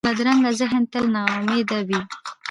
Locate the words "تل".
0.91-1.05